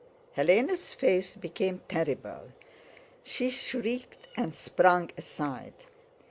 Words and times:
Hélène's 0.35 0.95
face 0.95 1.35
became 1.35 1.81
terrible, 1.87 2.53
she 3.23 3.51
shrieked 3.51 4.27
and 4.35 4.55
sprang 4.55 5.11
aside. 5.15 5.75